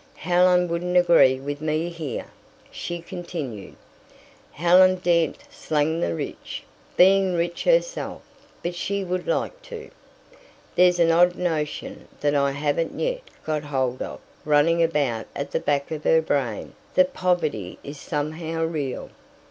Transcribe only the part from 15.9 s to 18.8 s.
of her brain, that poverty is somehow